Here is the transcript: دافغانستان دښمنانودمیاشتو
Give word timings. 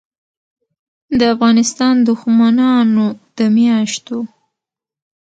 دافغانستان 1.19 1.93
دښمنانودمیاشتو 2.09 4.19